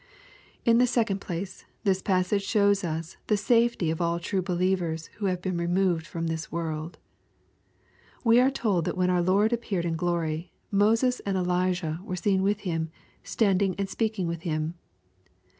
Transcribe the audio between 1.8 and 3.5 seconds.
this passage shows us the